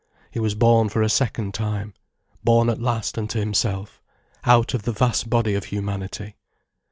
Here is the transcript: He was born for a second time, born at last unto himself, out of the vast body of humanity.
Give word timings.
He 0.31 0.39
was 0.39 0.55
born 0.55 0.89
for 0.89 1.03
a 1.03 1.09
second 1.09 1.53
time, 1.53 1.93
born 2.43 2.71
at 2.71 2.81
last 2.81 3.19
unto 3.19 3.39
himself, 3.39 4.01
out 4.45 4.73
of 4.73 4.81
the 4.81 4.91
vast 4.91 5.29
body 5.29 5.53
of 5.53 5.65
humanity. 5.65 6.37